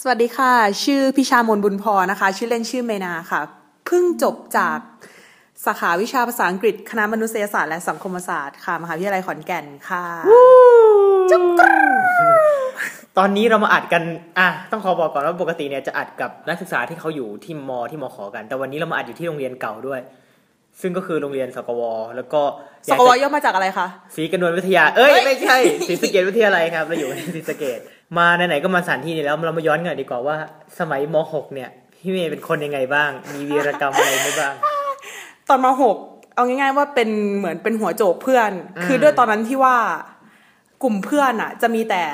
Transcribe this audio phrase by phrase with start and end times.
[0.00, 0.52] สวัสดีค่ะ
[0.84, 3.40] ชื่อพิชามนบุญพรนะคะ ชื่อเล่นชื่อเมนาค่ะ
[3.86, 4.78] เพิ่งจบจาก
[5.64, 10.04] สาขาวิชาภาษาอังกฤษ คณะมนุษยศาสตร์และสังคมศาสตร์ค่ะมหาวิทยาลัยขอนแก่นค่ะ
[11.30, 11.42] จุ๊บ
[13.18, 14.02] ตอนนี้เรามาอัดกัน
[14.38, 20.00] อะ ต้องขอบอกก่อนว่าปกติเนี่ยจะอัดกับนักศึกษาที่เขาอยู่ที่มที่มขอกัน แต่วันนี้เรามาอัดอยู่ที่โรงเรียนเก่าด้วย
[20.80, 21.82] ซึ่งก็คือโรงเรียนสกว
[22.16, 22.40] แล้วก็
[22.84, 25.56] อสยากกวจะย่อมาจากอะไรคะศรีกระนวลวิทยา เอ้ยเฮ้ยไม่ใช่
[25.88, 27.80] ศรีสะเกดวิทยาลัยครับ เราอยู่ที่ศรีสะเกด
[28.18, 30.36] มาไหนๆก็มาสถานที่นี้แล้วเรามาย้อนกันหน่อยดีกว่าว่า
[30.78, 31.70] สมัยมหกเนี่ย
[32.00, 34.54] พี่เมย์เป็นคนยังไงบ้าง มีวีรกรรมอะไรไหมบ้าง
[35.48, 35.96] ตอนมหก
[36.34, 39.76] เอาง่าย ๆ ว่าเป็นเหมือนเป็นหัวโจกเพื่อนอืมคือด้วยตอนนั้นที่ว่า
[40.82, 42.04] กลุ่มเพื่อนอะ จะมีแต่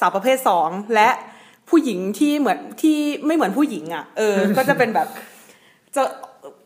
[0.00, 1.08] สาวประเภทสองและ
[1.68, 5.08] ผู้หญิงที่เหมือนที่ไม่เหมือนผู้หญิงอะ เออ ก็จะเป็นแบบ
[5.96, 6.02] จะ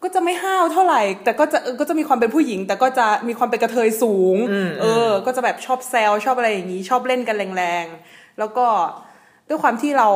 [0.03, 8.67] ก็จะไม่ห้าวเท่าไหร่ แต่ก็จะเออก็จะมีความเป็นผู้หญิง แต่ก็จะมีความเป็นกระเทยสูงอืมเออ ก็จะแบบชอบแซวชอบอะไรอย่างนี้ ชอบเล่นกันแรงๆ แล้วก็
[9.49, 10.09] ด้วยความที่เรา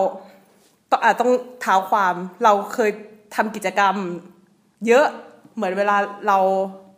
[0.91, 2.15] ต้องอาจต้องเท้าความ
[2.45, 2.91] เราเคย
[3.36, 3.95] ทำกิจกรรม
[4.86, 5.06] เยอะ
[5.56, 5.97] เหมือนเวลา
[6.28, 6.39] เรา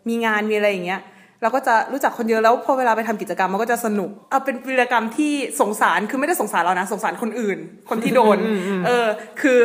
[0.09, 1.01] มีงานมีอะไรอย่างเงี้ย
[1.43, 7.59] เราก็จะรู้จักคนเยอะแล้วพอเวลาไปทำกิจกรรมมันก็จะสนุกเอาเป็นวีรกรรมที่สงสารคือไม่ได้สงสารเรานะสงสารคนอื่น
[7.91, 8.39] คนที่โดน
[8.87, 9.07] เออ
[9.41, 9.59] คือ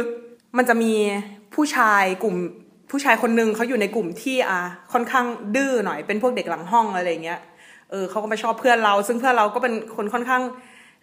[0.58, 0.94] มันจะมี
[1.56, 2.36] ผู้ชายกลุ่ม
[2.92, 4.60] ผู้ชายคนหนึ่งเขาอยู่ในกลุ่มที่อะ
[4.94, 7.40] ค่อนข้างดื้อหน่อยเป็นพวกเด็กหลังห้องอะไรอย่างเงี้ย
[7.92, 10.44] เออเขาก็มาชอบเพื่อนเรา ซึ่งเพื่อนเราก็เป็นคนค่อนข้าง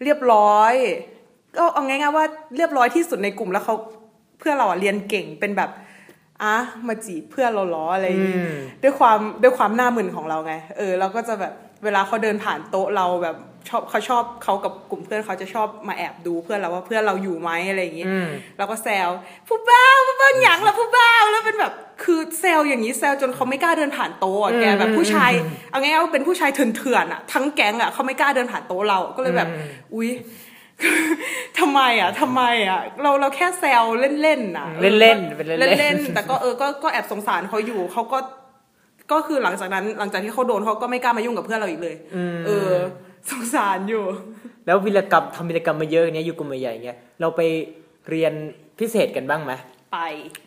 [0.05, 0.75] เรียบร้อย
[1.57, 2.25] ก็เอาง่ายๆว่า
[2.57, 3.75] เรียบร้อยที่สุดในกลุ่มแล้วเขา
[4.39, 5.71] เพื่อนเราอะเรียนเก่งเป็นแบบ
[6.43, 6.57] อะ
[6.89, 11.53] มาจีบเพื่อนเราเหรออะไรอย่างงี้อืมด้วยความด้วยความหน้ามึนของเราไง เออเราก็จะแบบ
[11.85, 13.37] เวลาเขาเดินผ่านโต๊ะเราแบบ
[13.69, 19.09] ชอบเขาชอบเขากับกลุ่มเพื่อนเขาจะชอบมาแอบดูเพื่อนเราว่าเพื่อนเราอยู่ไหมอะไรอย่างงี้อืมเราก็แซว
[19.49, 21.73] ผู้บ้าวผู้บ้าวหยังละผู้บ้าวแล้วเป็นแบบ
[22.03, 25.33] คือแซวอย่างนี้แซวจนเขาไม่กล้าเดินผ่านโต๊ะอะแกแบบผู้ชาย
[25.71, 30.11] เอาง่ายๆว่าเป็นผู้ชายเถื่อนๆอะทั้งแก๊งอะเขาไม่กล้าเดินผ่านโต๊ะเราก็เลยแบบอืมอุ๊ย
[31.59, 33.83] ทำไมอะทำไมอะ เราเราแค่แซว
[34.23, 34.67] เล่นๆน่ะ
[35.01, 38.19] เล่นๆเป็นเล่นๆเล่นๆแต่ก็เออก็ก็แอบสงสารเขาอยู่เขาก็
[39.13, 41.95] ก็คือหลังจากนั้นหลังจากที่เขาโดนเขาก็ไม่กล้ามายุ่งกับเพื่อนเราอีกเลย
[42.37, 42.71] มเออ
[43.31, 44.05] สงสารอยู่
[44.67, 47.41] แล้ววีรกรรมทำวีรกรรมมาเยอะเนี้ยอยู่กลุ่มใหญ่ๆเนี้ยเราไป
[48.11, 48.33] เรียน
[48.79, 49.53] พิเศษกันบ้างไหม
[49.93, 49.99] ไป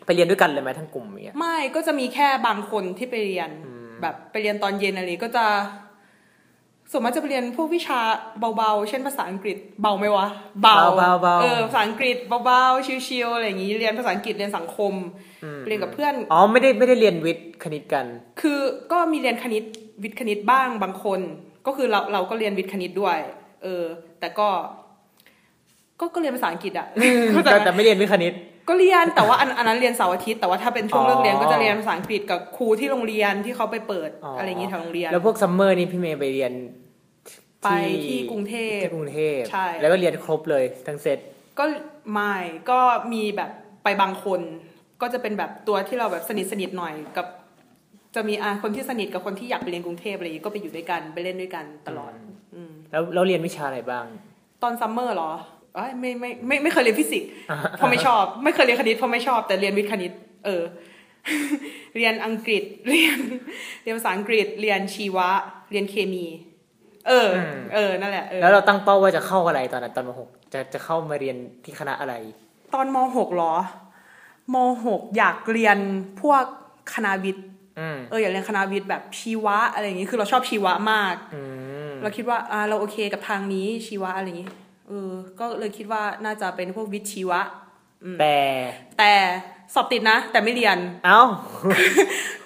[0.06, 3.50] ไปเรียนด้วยกันเลยไหมทั้งกลุ่มอย่างเงี้ยไม่ก็จะมีแค่บางคนที่ไปเรียน
[4.02, 5.46] แบบไปเรียนตอนเย็นอะไรก็จะ
[6.90, 8.00] ส่วนมากจะไปเรียนพวกวิชา
[8.56, 10.26] เบาๆ เช่นภาษาอังกฤษเบาไหมวะ
[10.62, 14.92] เบาเบาๆเบาๆเออภาษาอังกฤษเบาๆ ชิวๆอะไรอย่างงี้ เรียนภาษาอังกฤษเรียนสังคม
[15.66, 18.06] เรียนกับเพื่อน อ๋อ ไม่ได้ไม่ได้เรียนวิทย์คณิตกัน
[18.40, 18.58] คือ
[18.92, 19.64] ก็มีเรียนคณิต
[20.02, 21.20] วิทย์คณิตบ้างบางคน
[21.66, 23.18] ก็คือเราเราก็เรียนวิทย์คณิตด้วย
[23.62, 23.84] เออ
[24.20, 24.48] แต่ก็
[26.00, 26.86] ก็ก็เรียนภาษาอังกฤษอะ
[27.32, 28.32] เข้าใจแต่ไหมแต่ไม่เรียนวิทย์คณิต
[28.68, 36.52] ก็เรียนแต่ว่าอันอันนั้นเรียนเสาร์อาทิตย์แต่ว่าถ้าเป็นช่วงอ๋อเลิกเรียนก็จะเรียนภาษาอังกฤษกับครูที่โรงเรียนที่เขาไปเปิดอ๋อออะไรอย่างงี้แถวโรงเรียน แล้วพวก summer นี่พี่เมย์ไปเรียน
[37.64, 37.68] ไป
[38.06, 41.18] ที่กรุงเทพที่กรุงเทพใช่แล้วก็เรียนครบเลยทั้งเซต
[41.58, 41.64] ก็
[42.12, 42.34] ไม่
[42.70, 42.80] ก็
[43.12, 43.50] มีแบบ
[43.84, 44.40] ไปบางคน
[45.00, 47.26] ก็จะเป็นแบบตัวที่เราแบบสนิทสนิทหน่อยกับ
[48.14, 52.10] จะมีอาคนที่สนิทกับคนที่อยากไปเรียนกรุงเทพอะไรอย่างงี้ก็ไปอยู่ด้วยกันไปเล่นด้วยกันตลอด
[52.54, 54.04] อืมแล้วแล้วเรียนวิชาอะไรบ้าง
[54.62, 55.32] ตอน summer เหรอ
[55.74, 60.12] เอ้ยไม่ไม่ไม่ไม่เคยเรียนฟิสิกส์อ่าเพราะไม่ชอบ ไม่เคยเรียนคณิตเพราะไม่ชอบแต่เรียนวิทย์คณิต
[60.44, 60.62] เออ
[61.96, 63.18] เรียนอังกฤษเรียน
[63.82, 65.28] เรียนภาษาอังกฤษเรียนชีวะ
[65.70, 66.26] เรียนเคมี
[67.08, 67.28] เออ
[67.74, 72.14] เออนั่นแหละเออแล้วเราตั้งเป้าว่าจะเข้าอะไรตอนนั้นตอนมหกจะจะเข้ามาเรียนที่คณะอะไร
[72.74, 73.54] ตอนมหกเหรอ
[74.54, 75.78] มหกอยากเรียน
[76.22, 76.44] พวก
[76.94, 77.53] คณะวิทย์อืม
[78.10, 81.42] เอออยากเรียนคณะวิทย์แบบชีวะอะไรอย่างงี้คือเราชอบชีวะมากอื
[81.90, 84.50] มเราคิดว่าอ่าเราโอเคกับทางนี้ชีวะอะไรอย่างงี้
[84.88, 87.40] เออก็เลยคิดว่าน่าจะเป็นพวกวิทย์ชีวะ
[88.20, 88.36] แต่
[88.98, 89.12] แต่
[89.74, 91.20] สอบติดนะ แต่ไม่เรียน เอ้า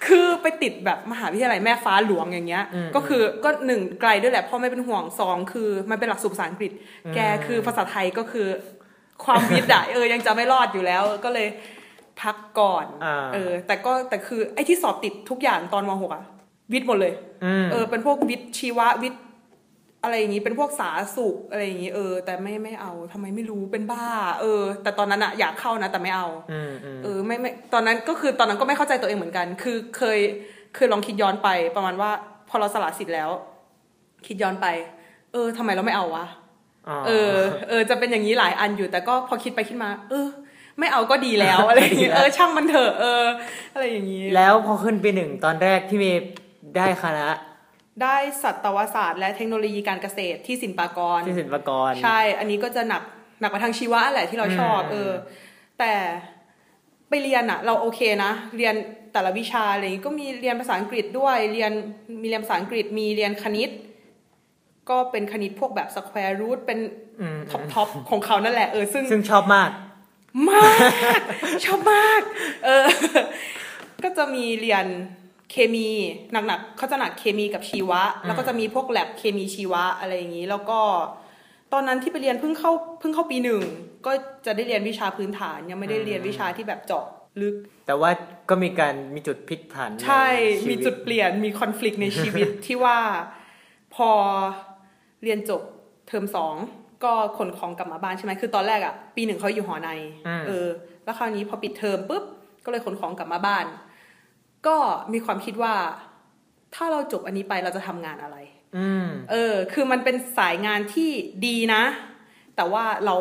[0.06, 6.70] คือไปติดแบบมหาวิทยาลัยแม่ฟ้าหลวงอย่างเงี้ยอืมก็คือก็หนึ่งไกลด้วยแหละพ่อไม่เป็นห่วงสองคือมันเป็นหลักสูตรภาษาอังกฤษ
[7.14, 8.46] แกคือภาษาไทยก็คือ
[9.24, 11.48] ความวิทย์อะเออยังจะไม่รอดอยู่แล้ว ก็เลย
[12.22, 16.24] พักก่อนอ่าเออ แต่ก็แต่คือไอ้ที่สอบติดทุกอย่างตอนมหกอะ
[16.72, 17.14] วิทย์หมดเลย
[17.44, 19.22] อืมเออ เป็นพวกวิทย์ชีวะวิทย์
[20.02, 24.06] อะไรอย่างงี้เป็นพวกสาธารณสุขอะไรอย่างงี้เออ แต่ไม่ไม่เอาทำไมไม่รู้เป็นบ้า
[24.40, 30.18] เออ แต่ตอนนั้นอะอยากเข้านะ แต่ไม่เอาอืมอืมเออไม่ไม่ตอนนั้นก็คือตอนนั้นก็ไม่เข้าใจตัวเองเหมือนกัน คือเคย
[30.74, 32.10] เคยลองคิดย้อนไปประมาณว่า
[32.48, 33.30] พอเราสละสิทธิ์แล้ว
[34.26, 34.66] คิดย้อนไป
[35.32, 36.26] เออทำไมเราไม่เอาวะ
[36.88, 37.34] อ๋อเออ
[37.68, 40.26] เออ จะเป็นอย่างนี้หลายอันอยู่ แต่ก็พอคิดไปคิดมา เออ
[40.78, 43.24] ไม่เอาก็ดีแล้วอะไรอย่างเงี้ยเออช่างมันเถอะเออ
[43.72, 46.26] อะไรอย่างงี้ แล้วพอขึ้นปีหนึ่งตอนแรกพี่เมย์
[46.76, 47.28] ได้คณะ
[48.02, 53.02] ได้สัตวศาสตร์และเทคโนโลยีการเกษตรที่ศิลปากรที่ศิลปากร ใช่ อันนี้ก็จะหนัก
[53.40, 55.12] หนักไปทางชีวะแหละที่เราชอบอืมเออ
[55.78, 55.92] แต่
[57.08, 58.74] ไปเรียนอะเราโอเคนะ เรียน
[59.12, 61.72] แต่ละวิชาอะไรอย่างงี้ก็มีเรียนภาษาอังกฤษด้วยเรียน
[62.22, 63.70] มีเรียนภาษาอังกฤษมีเรียนคณิต
[64.90, 66.78] ก็เป็นคณิตพวกแบบ square root เป็น
[67.20, 69.70] อืม top top ของเขานั่นแหละเออซึ่งซึ่งชอบมาก
[70.50, 70.78] มาก
[71.64, 72.22] ชอบมาก
[72.64, 72.86] เออ
[74.04, 74.86] ก็จะมีเรียน
[75.50, 75.88] เคมี
[76.32, 80.80] หนักๆเขาจะหนักเคมีกับชีวะ แล้วก็จะมีพวกแลบเคมีชีวะอะไรอย่างนี้ แล้วก็
[81.72, 83.62] ตอนนั้นที่ไปเรียนเพิ่งเข้าเพิ่งเข้าปีหนึ่ง
[84.06, 84.12] ก็
[84.46, 87.04] จะได้เรียนวิชาพื้นฐาน ยังไม่ได้เรียนวิชาที่แบบเจาะ
[87.42, 87.54] ลึก
[87.86, 88.10] แต่ว่า
[88.48, 90.26] ก็มีการมีจุดพลิกผันใช่
[90.58, 92.98] นชีมีวิตจุดเปลี่ยนมีคอน FLICT ในชีวิตที่ว่า
[93.94, 94.10] พอ
[95.22, 95.62] เรียนจบ
[96.08, 96.54] เทอมสอง
[97.04, 99.90] ก็ขนของกลับมาบ้านใช่ไหมคือตอนแรกอะปีหนึ่งเขาอยู่หอใน
[100.46, 100.66] เออ
[101.04, 102.24] แล้วคราวนี้พอปิดเทอมปุ๊บ
[102.64, 103.64] ก็เลยขนของกลับมาบ้าน
[104.66, 104.76] ก็
[105.12, 105.74] มีความคิดว่า
[106.74, 108.36] ถ้าเราจบอันนี้ไปเราจะทำงานอะไร
[108.76, 111.10] อืมเออ คือมันเป็นสายงานที่
[111.46, 111.82] ดีนะ
[112.56, 113.14] แต่ว่าเรา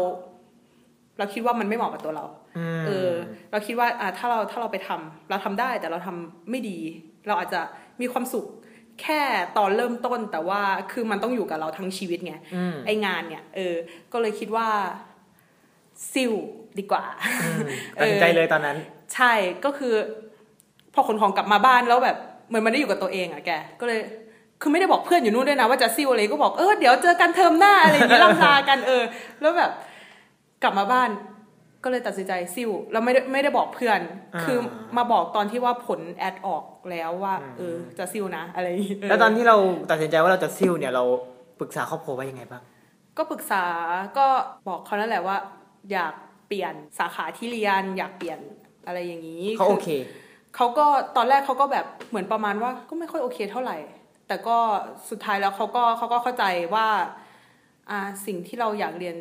[1.17, 2.25] เราคิดว่ามันไม่เหมาะกับตัวเรา
[2.79, 3.11] มเออ
[3.51, 6.77] เราคิดว่าอะถ้าเราถ้าเราไปทำเราทำได้แต่เราทำไม่ดี
[7.27, 7.61] เราอาจจะ
[8.01, 8.45] มีความสุข
[9.01, 9.21] แค่
[9.57, 10.61] ตอนเริ่มต้นแต่ว่า
[10.91, 13.75] คือมันต้องอยู่กับเราทั้งชีวิตไงอืมไองานเนี่ย เออ
[14.13, 14.67] ก็เลยคิดว่า
[16.11, 16.33] ซิล
[16.79, 17.03] ดีกว่า
[17.43, 17.57] อืม
[17.99, 18.77] ตัดสินใจเลยตอนนั้น
[19.15, 19.33] ใช่
[19.65, 19.93] ก็คือ
[20.93, 22.17] พอขนของกลับมาบ้านแล้วแบบ
[22.47, 23.99] เหมือนมันได้อยู่กับตัวเองอะแก ก็เลย
[24.61, 29.03] คือไม่ได้บอกเพื่อนอยู่นู่นด้วยนะว่าจะซิ่วอะไรก็บอกเออเดี๋ยวเจอกันเทอมหน้าอะไรอย่างนี้ล่ำลากันเออ
[29.41, 29.71] แล้วแบบ
[30.63, 31.09] กลับมาบ้าน
[31.83, 33.99] ก็เลยตัดสินใจซิ่วแล้วไม่ได้ไม่ได้บอกเพื่อน
[34.35, 34.57] อ่าคือ
[34.97, 39.57] มาบอกตอนที่ว่าผลแอดออกแล้วว่า เออจะซิ่วนะ อะไรอย่างงี้เแล้วตอนที่เรา
[39.91, 41.03] ตัดสินใจว่าเราจะซิ่วเนี่ยเรา
[41.59, 42.63] ปรึกษาครอบครัวว่ายังไงบ้าง
[43.17, 43.63] ก็ปรึกษา
[44.17, 44.27] ก็
[44.67, 45.37] บอกเขานั่นแหละว่า
[45.91, 46.13] อยาก
[46.47, 48.39] เปลี่ยนสาขาที่เรียน อยากเปลี่ยน
[48.85, 49.89] อะไรอย่างนี้เขาโอเค
[50.55, 50.85] เขาก็
[51.17, 53.77] ตอนแรกเขาก็แบบเหมือนประมาณว่าก็ไม่ค่อยโอเคเท่าไหร่
[54.27, 54.57] แต่ก็
[55.09, 56.43] สุดท้ายแล้วเขาก็เขาก็เข้าใจ
[56.73, 56.87] ว่า
[57.89, 59.15] อ่าสิ่งที่เราอยากเรียน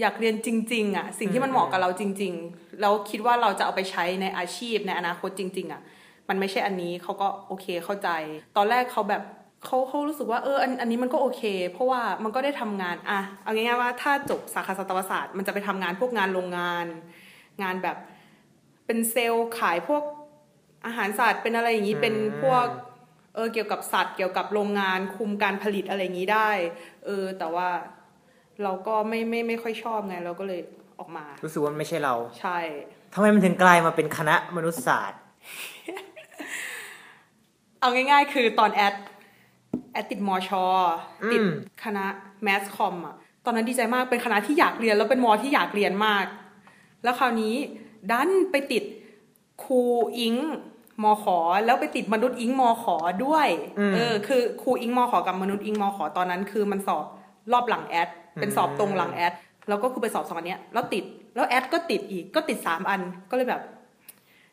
[0.00, 5.80] อยากเรียนจริง ๆอะสิ่งที่มันเหมาะกับเราจริง ๆ แล้วคิดว่าเราจะเอาไปใช้ในอาชีพในอนาคตจริง ๆ อะ
[6.28, 8.08] มันไม่ใช่อันนี้เขาก็โอเคเข้าใจ
[8.56, 9.22] ตอนแรกเขาแบบ
[9.64, 11.42] เขาเขารู้สึกว่าเอออันอันนี้มันก็โอเค
[11.72, 16.86] เพราะว่ามันก็ได้ทำงานอะเอาง่ายๆว่าถ้าจบสาขาสัตวศาสตร์มันจะไปทำงานพวกงานโรงงาน
[17.62, 17.96] งานแบบ
[18.86, 20.02] เป็นเซลล์ขายพวก
[20.86, 22.66] อาหารสัตว์เป็นอะไรอย่างนี้อืมเป็นพวก
[23.34, 26.50] เออเกี่ยวกับสัตว์เกี่ยวกับโรงงานคุมการผลิตอะไรอย่างนี้ได้
[27.04, 27.68] เออแต่ว่า
[28.64, 30.60] เราก็ไม่ไม่ไม่ค่อยชอบไงเราก็เลย
[30.98, 32.58] ออกมา รู้สึกว่ามันไม่ใช่เรา ใช่
[33.14, 35.20] ทำไมมันถึงกลายมาเป็นคณะมนุษยศาสตร์
[37.80, 38.94] เอาง่ายๆ คือตอนแอด
[39.92, 40.64] แอดติดมอชอ
[41.32, 41.50] ติดอืม
[41.84, 42.04] คณะ
[42.42, 43.14] แมสคอมอะ
[43.44, 46.24] ตอนนั้นดีใจมากเป็นคณะที่อยากเรียนแล้วเป็นมอที่อยากเรียนมาก
[47.02, 47.54] แล้วคราวนี้
[48.10, 48.84] ดันไปติด
[49.64, 49.82] ครู
[50.18, 50.36] อิง
[51.02, 53.48] มอขอแล้วไปติดมนุษย์อิงมอขอด้วย
[53.78, 57.04] อืมเออคือครูอิงมอขอกับมนุษย์อิงมอขอตอนนั้นคือมันสอบ
[57.52, 58.08] รอบหลังแอด
[58.40, 59.32] เป็นสอบตรงหลังแอด
[59.68, 61.04] แล้วก็คือไปสอบสองอันเนี้ย แล้วติด
[61.34, 63.00] แล้วแอดก็ติดอีก ก็ติดสามอัน
[63.30, 63.62] ก็เลยแบบ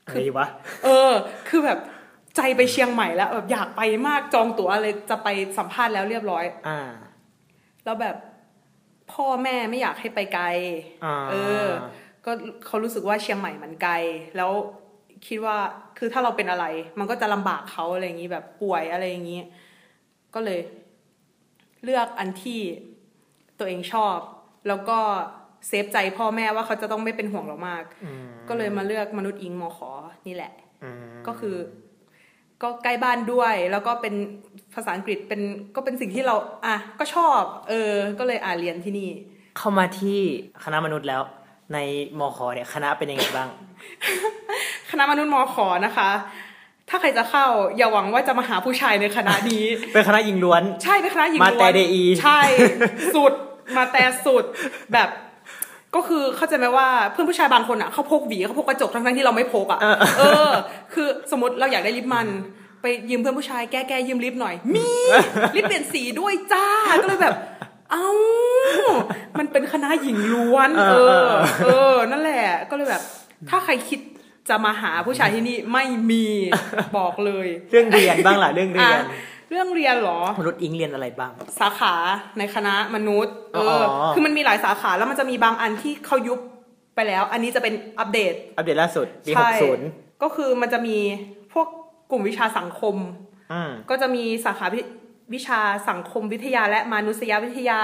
[0.06, 0.48] อะไรวะ
[0.84, 1.12] เออ
[1.50, 1.80] คือแบบ
[2.36, 5.28] ใจไปเชียงใหม่แล้วแบบอยากไปมากจองตั๋วเลยจะไป
[5.58, 6.80] สัมภาษณ์แล้วเรียบร้อย อ่า
[7.86, 8.16] แล้วแบบ
[9.12, 10.46] พ่อแม่ไม่อยากให้ไปไกล
[11.06, 11.68] อ่าเออ
[12.26, 12.32] ก็
[12.66, 13.94] เขารู้สึกว่าเชียงใหม่มันไกล
[14.38, 14.52] แล้ว
[15.28, 15.58] คิดว่า
[15.98, 16.66] คือถ้าเราเป็นอะไร
[17.00, 19.42] มันก็จะลำบากเขาอะไรอย่างนี้แบบป่วยอะไรอย่างนี้
[20.34, 20.60] ก็เลย
[21.84, 22.62] เลือกอันที่
[23.60, 24.18] ตัวเองชอบ
[24.68, 25.00] แล้วก็
[25.68, 29.92] เซฟใจพ่อแม่ว่าเขาจะต้องไม่เป็นห่วงเรามากอืมก็เลยมาเลือกมนุษย์อิงมอขอ
[30.28, 30.54] นี่แหละ
[30.84, 31.56] อืมก็คือ
[32.62, 34.14] ก็ใกล้บ้านด้วย แล้วก็เป็น
[34.74, 35.42] ภาษาอังกฤษเป็น
[35.76, 36.36] ก็เป็นสิ่งที่เรา
[36.66, 39.10] อะ ก็ชอบ เออ ก็เลยอ่าเรียนที่นี่
[39.58, 40.20] เข้ามาที่
[40.64, 41.22] คณะมนุษย์แล้ว
[41.74, 41.78] ใน
[42.20, 43.50] มขเนี่ยคณะเป็นยังไงบ้าง
[44.92, 46.10] คณะมนุษย์มอขอนะคะ
[46.90, 47.46] ถ้าใครจะเข้า
[47.78, 52.40] อย่าหวังว่าจะมาหาผู้ชายในคณะนี้ เป็นคณะยิงล้วน ใช่เป็นคณะหญิงมาล้วนแต่เดอีใช่
[53.16, 53.34] สุด
[53.76, 54.44] มาแต่สุด
[54.94, 55.10] แบบ
[55.96, 60.52] ก็คือเข้าใจไหมว่าเพื่อนผู้ชายบางคนอะเขาพกหวีเขาพกกระจกทั้งๆที่เราไม่พกอะเออเออ
[60.94, 62.28] คือสมมติเราอยากได้ลิปมัน
[62.82, 64.90] ไปยืมเพื่อนผู้ชายแก้แก้ยืมลิปหน่อย มี
[65.56, 66.68] ลิปเปลี่ยนสีด้วยจ้า
[67.02, 67.36] ก็เลยแบบ
[67.92, 68.08] เอ้า
[69.40, 70.94] มันเป็นคณะหญิงล้วน เอ
[71.26, 71.28] อ
[71.66, 73.02] เออ นั่นแหละ ก็เลยแบบ
[73.50, 74.00] ถ้าใครคิด
[74.50, 76.26] จะมาหาผู้ชายที่นี่ไม่มี
[76.98, 79.06] บอกเลย เรื่องเรียนบ้างล่ะเรื่องเรียนอะ
[79.50, 81.94] เรื่องเรียนเหรอ มนุษย์อิงเรียนอะไรบ้าง สาขา
[82.38, 86.40] ในคณะมนุษย์เออออ คือมันมีหลายสาขาแล้วมันจะมีบางอันที่เขายุบ
[86.96, 89.88] ไปแล้ว อันนี้จะเป็นอัปเดต อัปเดตล่าสุดปีหใช่กศูนย์
[90.24, 90.98] ก็คือมันจะมี
[91.54, 91.68] พวก
[92.12, 92.96] กลุ่มวิชาสังคม
[93.54, 94.82] อืมก็จะมีสาขาวิ
[95.34, 97.82] วิชาสังคมวิทยาและมนุษยวิทยา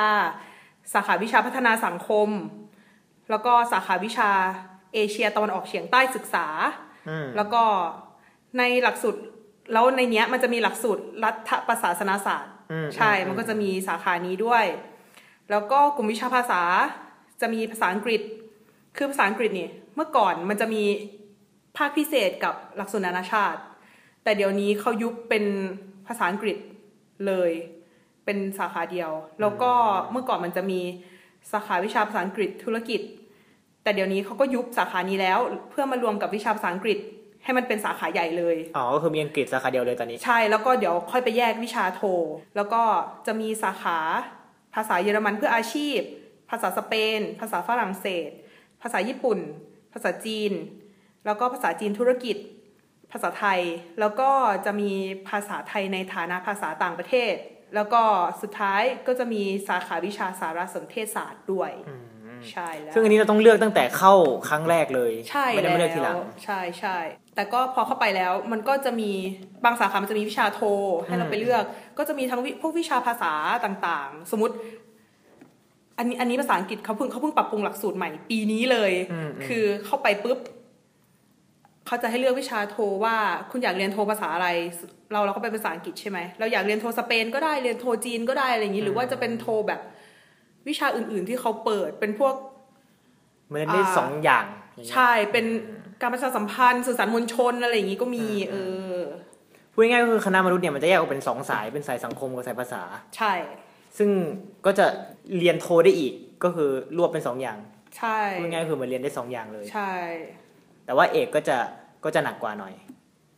[0.94, 2.30] สาขาวิชาพัฒนาสังคม
[3.30, 4.32] แล้วก็สาขาวิชา
[4.96, 6.48] เอเชียตะวันออกเฉียงใต้ศึกษา
[7.10, 7.64] อืมแล้วก็
[8.58, 9.20] ในหลักสูตร
[9.74, 14.66] แล้วในเนี้ยมันจะมีหลักสูตรรัฐประศาสนศาสตร์อืมใช่ มันก็จะมีสาขานี้ด้วย
[15.52, 16.62] แล้วก็กลุ่มวิชาภาษา
[17.42, 18.22] จะมีภาษาอังกฤษ
[18.98, 20.84] คือภาษาอังกฤษเนี่ยเมื่อก่อนมันจะมี
[21.78, 23.60] ภาคพิเศษกับหลักสูตรนานาชาติ
[24.24, 25.46] แต่เดี๋ยวนี้เขายุบเป็น
[26.08, 26.58] ภาษาอังกฤษ
[27.28, 27.52] เลย
[28.26, 29.12] เป็นสาขาเดียว
[29.42, 29.72] แล้วก็
[30.12, 30.80] เมื่อก่อนมันจะมี
[31.52, 33.02] สาขาวิชาภาษาอังกฤษธุรกิจ
[33.86, 35.40] แต่เดี๋ยวนี้เขาก็ยุบสาขานี้แล้ว
[35.70, 36.98] เพื่อมารวมกับวิชาภาษาอังกฤษ
[37.44, 42.02] ให้มันเป็นสาขาใหญ่เลย อ๋อ ก็คือมีอังกฤษสาขาเดียวเลยตอนนี้ ใช่ แล้วก็เดี๋ยวค่อยไปแยกวิชาโท
[42.56, 42.82] แล้วก็
[43.28, 44.00] จะมีสาขา
[44.76, 46.00] ภาษาเยอรมันเพื่ออาชีพ
[46.50, 48.30] ภาษาสเปน ภาษาฝรั่งเศส
[48.82, 49.40] ภาษาญี่ปุ่น
[49.94, 50.52] ภาษาจีน
[51.26, 52.38] แล้วก็ภาษาจีนธุรกิจ
[53.12, 53.62] ภาษาไทย
[54.00, 54.30] แล้วก็
[54.66, 54.92] จะมี
[55.30, 57.34] ภาษาไทยในฐานะภาษาต่างประเทศ
[57.76, 58.02] แล้วก็
[58.42, 61.72] สุดท้ายก็จะมีสาขาวิชาสารสนเทศศาสตร์ด้วย
[62.54, 64.14] ใช่แล้วซึ่งอันนี้เราต้องเลือกตั้งแต่เข้า
[64.50, 66.98] ครั้งแรกเลยใช่ไม่ได้มาเลือกทีหลังแล้วใช่ใช่
[67.36, 69.12] แต่ก็พอเข้าไปแล้วมันก็จะมี
[69.66, 70.62] บางสาขามันจะมีวิชาโท
[71.06, 71.64] ให้เราไปเลือก
[71.98, 73.34] ก็จะมีทั้งวิพวกวิชาภาษา
[73.66, 74.56] ต่างๆ สมมติ
[75.98, 80.40] อันนี้อันนี้ภาษาอังกฤษเขาเพิ่งเขาเพิ่งปรับปรุงหลักสูตรใหม่ปีนี้เลยอืมคือเข้าไปปุ๊บ
[81.88, 83.16] เขาจะให้เลือกวิชาโทว่า
[83.52, 84.48] คุณอยากเรียนโทภาษาอะไร
[85.12, 89.82] เราเราก็เป็นภาษาอังกฤษใช่ไหมเราอยากเรียนโทสเปนก็ได้เรียนโทจีนก็ได้อะไรอย่างนี้ หรือว่าจะเป็นโทแบบ
[90.68, 92.34] วิชาอื่น ๆ ที่เขาเปิดเป็นพวก
[93.48, 94.46] เหมือนได้อ่าสองอย่าง
[94.76, 95.46] อย่างเงี้ยใช่เป็น
[96.02, 98.56] การประชาสัมพันธ์สื่อสารมวลชนอะไรอย่างนี้ก็มี เอ
[98.96, 99.00] อ
[99.72, 102.84] พูดง่ายๆก็คือคณะมนุษย์เนี่ยมันจะแยกออกเป็นสองสายเป็นสายสังคมกับสายภาษา
[103.18, 103.34] ใช่
[103.98, 104.10] ซึ่ง
[104.66, 104.86] ก็จะ
[105.38, 107.58] เรียนโทได้อีกก็คือรวบเป็นสองอย่าง
[107.98, 109.94] ใช่พูดง่ายๆคือเหมันเรียนได้สองอย่างเลย ใช่
[110.86, 111.58] แต่ว่าเอกก็จะ
[112.04, 112.74] ก็จะหนักกว่าหน่อย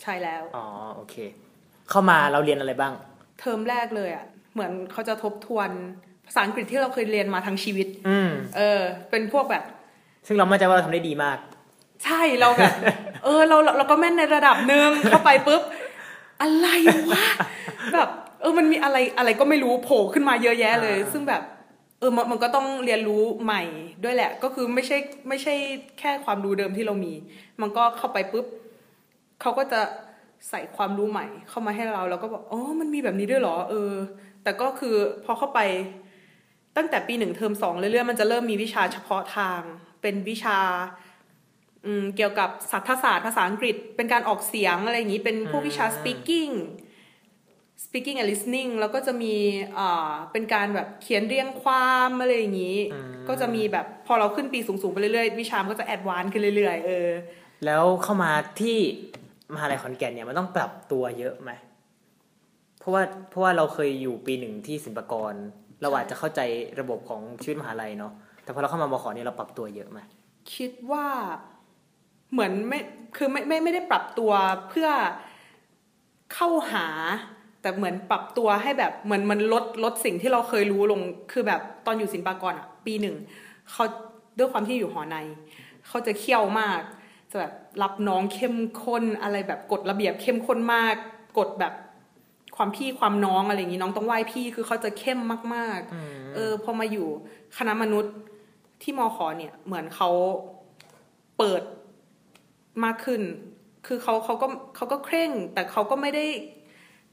[0.01, 0.65] ใช่แล้วอ๋อ
[0.95, 1.15] โอเค
[1.89, 2.93] เข้ามาเราเรียนอะไรบ้าง
[3.39, 5.69] เทอมแรกเลยอะเหมือนเขาจะทบทวน
[6.27, 9.63] ภาษาอังกฤษที่เราเคยเรียนมาทั้งชีวิต อืมเออ เป็นพวกแบบ
[10.27, 11.37] ซึ่งเรามั่นใจว่าเราทำได้ดีมาก
[12.05, 12.73] ใช่เราแบบ
[13.23, 15.61] เออเราเราเราก็แม่นในระดับหนึ่งเข้าไปปุ๊บ
[16.41, 16.67] อะไร
[17.11, 17.25] วะ
[17.93, 18.09] แบบ
[18.41, 21.41] เออมันมีอะไรอะไรก็ไม่รู้โผล่ขึ้นมาเยอะแยะเลยอ่าซึ่งแบบ
[21.99, 23.61] เออมันมันก็ต้องเรียนรู้ใหม่
[24.03, 25.53] ด้วยแหละ ก็คือไม่ใช่ไม่ใช่
[25.99, 27.13] แค่ความรู้เดิมที่เรามี
[27.61, 28.45] มันก็เข้าไปปุ๊บ
[29.41, 29.81] เขาก็จะ
[30.49, 33.91] ใส่ความรู้ใหม่เข้ามาให้เรา แล้วก็บอกอ๋อมันมีแบบนี้ด้วยเหรอ เออ
[34.43, 35.59] แต่ก็คือพอเข้าไป
[36.77, 39.61] ตั้งแต่ปีหนึ่งเทอมสองเรื่อยๆมันจะเริ่มมีวิชาเฉพาะทาง
[40.01, 40.59] เป็นวิชา
[41.85, 46.53] อืมเกี่ยวกับสัทศาสตร์ภาษาอังกฤษ เป็นการออกเสียงอะไรอย่างนี้ เป็นพวกวิชา speaking
[47.85, 49.35] speaking and listening แล้วก็จะมี
[49.77, 57.09] อ่าเป็นการแบบเขียนเรียงความอะไรอย่างนี้อืมก็จะมีแบบพอเราขึ้นปีสูงๆไปเรื่อยๆ วิชามันก็จะ advance ขึ้นเรื่อยๆ เออ
[57.65, 58.31] แล้วเข้ามา
[58.61, 58.77] ที่
[59.53, 61.51] มหาลัยขอนแก่นเนี่ยมันต้องปรับตัวเยอะไหม
[62.79, 65.33] เพราะว่าเพราะว่าเราเคยอยู่ปีหนึ่งที่ศิลปากร
[65.81, 66.41] เราอาจจะเข้าใจ
[66.79, 69.99] ระบบของชีวิตมหาลัยเนาะแต่พอเราเข้ามามขเนี่ยเราปรับตัวเยอะไหม
[70.55, 71.05] คิดว่า
[72.31, 72.79] เหมือนไม่
[73.17, 74.31] คือไม่ไม่ไม่ได้ปรับตัว
[74.69, 74.89] เพื่อ
[76.33, 76.87] เข้าหา
[77.61, 83.15] แต่เหมือนปรับตัวให้แบบเหมือนมันลดลดสิ่งที่เราเคยรู้ลงคือแบบตอนอยู่ศิลปากรอะ ปีหนึ่ง
[83.71, 83.83] เขา
[84.37, 85.17] ด้วยความที่อยู่หอใน
[85.87, 86.81] เขาจะเขี่ยวมาก
[87.31, 90.95] จะแบบรับน้องเข้มข้นอะไรแบบกฎระเบียบเข้มข้นมาก
[91.37, 91.73] กฎแบบ
[92.57, 95.19] ความพี่ความน้องอะไรอย่างนี้น้องต้องไหว้พี่คือเขาจะเข้ม
[95.55, 97.07] มากๆ เออพอมาอยู่
[97.57, 98.13] คณะมนุษย์
[98.81, 100.09] ที่มอขอเนี่ย เหมือนเขา
[101.37, 101.61] เปิด
[102.83, 103.21] มากขึ้น
[103.87, 106.25] คือเขาเขาก็เขาก็เคร่ง แต่เขาก็ไม่ได้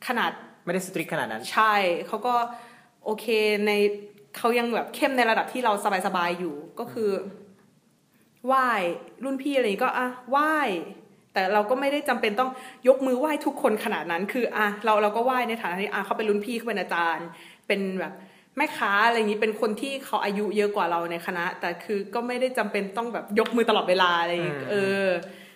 [0.06, 0.30] ขนาด
[0.64, 1.74] ไม่ได้สตริกขนาดนั้น ใช่
[2.06, 2.34] เขาก็
[3.04, 3.26] โอเค
[3.66, 3.70] ใน
[4.36, 5.72] เขายังแบบเข้มในระดับที่เรา
[6.06, 7.10] สบายๆอยู่ก็คือ
[8.46, 8.68] ไหว้
[9.24, 10.56] รุ่นพี่อะไรอย่างงี้ก็อะไหว้
[11.34, 12.50] แต่เราก็ไม่ได้จำเป็นต้อง
[12.88, 17.26] ยกมือไหว้ทุกคนขนาดนั้น คืออะเราเราก็ไหว้ในฐานะที่อะเขาเป็นรุ่นพี่เขาเป็นอาจารย์
[17.66, 18.12] เป็นแบบ
[18.56, 24.74] แม่ค้าอะไรอย่างนี้เป็นคนที่เขาอายุเยอะกว่าเราในคณะ แต่คือก็ไม่ได้จำเป็นต้องแบบยกมือตลอดเวลาอะไรอย่างงี้อืมเอ
[25.04, 25.06] อ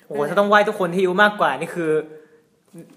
[0.06, 1.90] โอ้โหถ้าต้องไหว้ทุกคนที่อายุมากกว่านี่คือ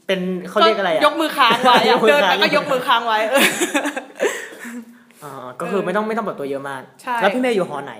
[0.08, 0.20] เป็น
[0.50, 3.46] เขาเรียกอะไรอะยกมือค้างไว้ยอะกมือเดินค้างไปก็ยกมือค้างไว้เออ
[5.24, 7.94] อ่าก็คือไม่ต้องไม่ต้องปรับตัวเยอะมากใช่แล้วพี่เมย์อยู่หอไหน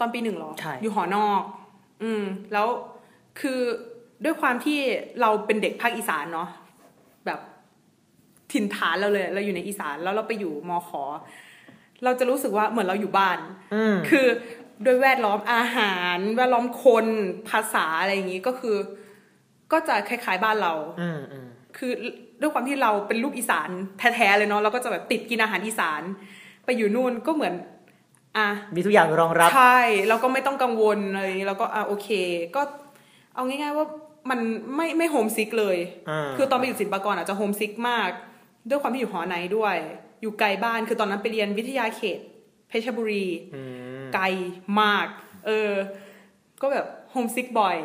[0.00, 1.42] ตอนปีหนึ่งเหรอใช่อยู่หอนอก
[2.02, 2.66] อืม แล้ว
[3.40, 3.60] คือ
[4.24, 4.78] ด้วยความที่
[5.20, 6.48] เราเป็นเด็กภาคอีสานเนาะ
[7.26, 7.40] แบบ
[8.52, 11.02] ถิ่นฐานเราเลย เราอยู่ในอีสานแล้วเราไปอยู่มอขอ
[12.04, 13.38] เราจะรู้สึกว่าเหมือนเราอยู่บ้าน
[13.74, 14.26] อืมคือ
[14.84, 17.06] ด้วยแวดล้อมอาหาร แวดล้อมคน
[17.48, 18.76] ภาษาอะไรอย่างนี้ก็คือ
[19.72, 21.92] ก็จะคล้ายๆบ้านเราอืมอืมคือ
[22.40, 26.02] ด้วยความที่เราเป็นลูกอีสานแท้ๆเลยเนาะเราก็จะแบบติดกินอาหารอีสาน
[26.64, 27.54] ไปอยู่นู่นก็เหมือน
[28.36, 29.78] อะมีทุกอย่างรองรับ ใช่
[30.08, 32.08] แล้วก็ไม่ต้องกังวลอะไรอย่างนี้แล้วก็อะโอเค
[32.56, 32.62] ก็
[33.38, 33.86] เอาง่าย ๆ ว่า
[34.30, 34.40] มัน
[34.76, 35.78] ไม่ไม่ homesick เลย
[36.10, 38.10] อ่าคือตอนไปอยู่ศิลปากรอาจจะ homesick มาก
[38.68, 39.76] ด้วยความที่อยู่หอในด้วย
[40.22, 42.20] อยู่ไกลบ้านคือตอนนั้นไปเรียนวิทยาเขต
[42.68, 43.62] เพชรบุรีอื
[44.02, 44.24] มไกล
[44.80, 45.06] มาก
[45.46, 45.72] เออ
[46.60, 47.76] ก็แบบ homesick บ่อย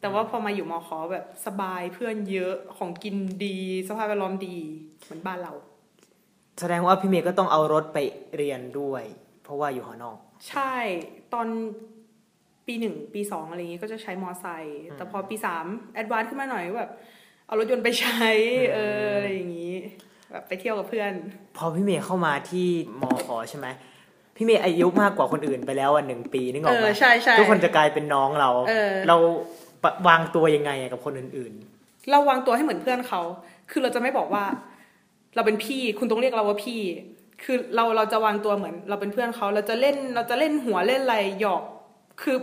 [0.00, 4.56] แต่ว่าพอมาอยู่มอขอแบบสบายเพื่อนเยอะของกินดีสภาพแวดล้อมดี
[5.02, 5.52] เหมือนบ้านเรา
[6.60, 7.98] แสดงว่าพี่เมย์ก็ต้องเอารถไป
[8.36, 9.02] เรียนด้วย
[9.42, 10.18] เพราะว่าอยู่หอนอก
[10.48, 10.74] ใช่
[11.32, 11.46] ตอน
[12.66, 15.64] ปีหนึ่งปีสองอะไรอย่างงี้ก็จะใช้มอไซค์แต่พอปีสาม
[15.94, 16.90] advance ขึ้นมาหน่อยก็แบบ
[17.46, 18.28] เอารถยนต์ไปใช้
[18.74, 19.74] เอออะไรอย่างงี้
[20.30, 21.12] แบบไปเที่ยวกับเพื่อน
[21.56, 22.66] พอพี่เมย์เข้ามาที่
[23.00, 23.66] มอขอใช่ไหม
[24.36, 29.16] พี่เมย์อายุมากกว่าคนอื่นไปแล้วอะหนึ่งปีนึกอเออกไหอมใช่ใช่ทุกคนจะกลายเป็นน้องเราเออเรา
[29.82, 31.54] ปะวางตัวยังไงอะกับคนอื่น
[32.10, 33.20] เราวางตัวให้เหมือนเพื่อนเขา
[33.70, 34.44] คือเราจะไม่บอกว่า
[35.34, 36.80] เราเป็นพี่คุณต้องเรียกเราว่าพี่
[37.44, 41.62] คือเราเราจะวางตัวเหมือน เราเป็นเพื่อนเขาเราจะเล่นเราจะเล่นหัวเล่นอะไรหยอก
[42.22, 42.36] คือ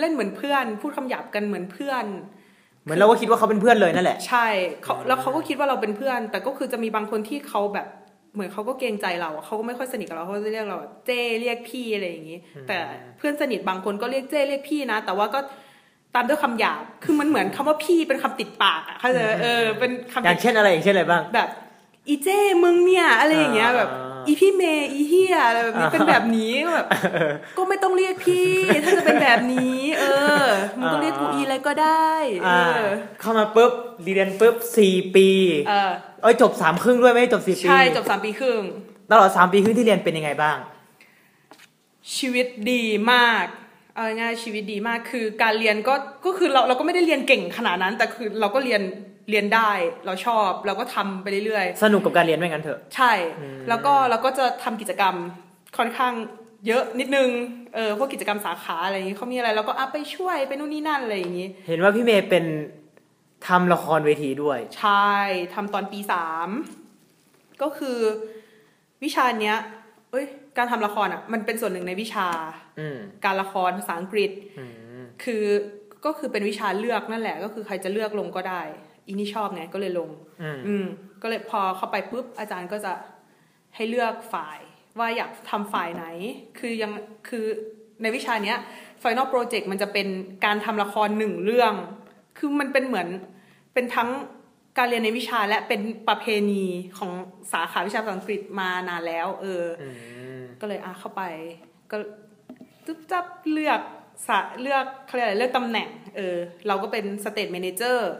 [0.00, 4.46] เล่นเหมือนเพื่อน พูดคำหยาบกันเหมือนเพื่อนๆเหมือนเราก็คิดว่าเขาเป็นเพื่อนเลยนั่นแหละ ใช่
[4.82, 7.86] เขาแล้วเขาก็คิดว่าเราเป็นเพื่อน แต่ก็คือจะมีบางคนที่เขาแบบ
[8.34, 12.76] เหมือนเขาก็เกรงใจเราอะเขาก็ไม่ค่อยสนิทกับเราเขาจะเรียกเราแบบเจ้เรียกพี่อะไรอย่างนี้ แต่
[13.18, 15.40] เพื่อนสนิทบางคนก็เรียกเจ้เรียกพี่นะ แต่ว่าก็
[16.14, 21.48] ตามด้วยคำหยาบ คือมันเหมือนคำว่าพี่เป็นคำติดปากอะเข้าใจไหมเออเป็นคำอย่างเช่นอะไรอย่างเช่นอะไรบ้าง แบบ
[22.08, 23.90] อีเจ้มึงเนี่ยอะไรอย่างเงี้ยอ่าแบบ
[24.26, 26.86] อีพี่เมย์อีเฮียอะไรแบบนี้เป็นแบบนี้ก็แบบ
[27.58, 28.50] ก็ไม่ต้องเรียกพี่
[28.84, 30.04] ถ้าจะเป็นแบบนี้ เอ
[30.42, 30.44] อ
[30.78, 32.10] มึงก็เรียกกูอีอะไรก็ได้
[32.44, 32.84] เออ่าอ
[33.20, 35.28] เข้ามาปุ๊บเรียนปุ๊บสี่ปี
[35.68, 38.62] เออเอ้ยจบสามครึ่งด้วยไม่ได้จบสี่ปีใช่จบสามปีครึ่ง
[39.10, 40.56] ตลอดสามปีครึ่งที่เรียนเป็นยังไงบ้าง
[42.16, 43.44] ชีวิตดีมาก
[43.94, 48.82] เอาง่ายๆชีวิตดีมากคือการเรียนก็ก็คือเราเราก็ไม่ได้เรียนเก่งขนาดนั้น แต่คือเราก็เรียน
[49.30, 49.70] เรียนได้
[50.06, 53.12] เราชอบเราก็ทำไปเรื่อยๆ สนุกกับการเรียนไหมงั้นเถอะ ใช่
[53.68, 55.14] แล้วก็เราก็จะทำกิจกรรม
[55.78, 56.12] ค่อนข้าง
[56.66, 57.28] เยอะนิดนึง
[57.74, 62.44] เออพวกกิจกรรมสาขาอะไรอย่างนี้เขามีอะไรเราก็อะไปช่วยไปนู่นนี่นั่นอะไรอย่างนี้ เห็นว่าพี่เมย์เป็น
[63.48, 65.12] ทำละครเวทีด้วย ใช่
[65.54, 66.48] ทำตอนปีสาม
[67.62, 67.98] ก็คือ
[69.04, 69.56] วิชาเนี้ย
[70.10, 70.26] เอ้ย
[70.56, 72.28] การทำละครอะ มันเป็นส่วนหนึ่งในวิชา
[72.80, 74.64] อืมการละครภาษาอังกฤษอื
[75.00, 75.44] มคือ
[76.04, 78.62] ก็คือเป็นวิชาเลือกนั่นแหละ ก็คือใครจะเลือกลงก็ได้
[79.06, 80.10] อีนี่ชอบไงก็เลยลง
[80.42, 80.84] อืมอืม
[81.22, 82.92] ก็เลยพอเข้าไปปุ๊บอาจารย์ก็จะ
[83.74, 84.58] ให้เลือกฝ่าย
[84.98, 86.04] ว่าอยากทำฝ่ายไหน
[86.58, 86.92] คือยัง
[87.28, 87.44] คือ
[88.02, 88.58] ในวิชาเนี้ย
[89.02, 90.08] Final Project มันจะเป็น
[90.44, 91.72] การทำละครหนึ่งเรื่อง
[92.38, 93.08] คือมันเป็นเหมือน
[93.74, 94.10] เป็นทั้ง
[94.78, 96.64] การเรียนในวิชาและเป็นประเพณี
[96.98, 97.10] ของ
[97.52, 99.88] สาขาวิชาภาษาอังกฤษมานานแล้ว เอออื
[100.38, 101.22] มก็เลยอะเข้าไป
[101.90, 101.96] ก็
[102.86, 103.80] จุ๊บจับเลือก
[104.28, 106.36] เราเลือกเขาเรียกอะไรเลือกตำแหน่ง เออ
[106.66, 108.10] เราก็เป็นสเต e เมนเจอร์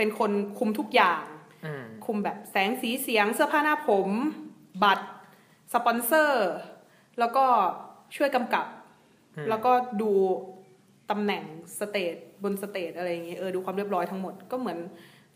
[0.00, 1.24] เป็นคนคุมทุกอย่าง
[1.66, 4.08] อืมคุมแบบแสงสีเสียงเสื้อผ้าหน้าผม
[4.84, 5.06] บัตร
[5.74, 6.50] สปอนเซอร์
[7.18, 7.44] แล้วก็
[8.16, 8.66] ช่วยกำกับ
[9.48, 10.10] แล้วก็ดู
[11.10, 11.44] ตำแหน่ง
[11.78, 14.78] stage บน stage อะไรอย่างเงี้ยเออดูความเรียบร้อยทั้งหมดก็เหมือน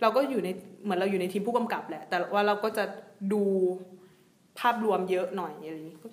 [0.01, 0.49] เราก็อยู่ใน
[0.85, 2.85] เหมือนเราอยู่ในทีมผู้กำกับแหละ แต่ว่าเราก็จะ
[3.33, 3.43] ดู
[4.59, 6.09] ภาพรวมเยอะหน่อยอะไรอย่างงี้ก็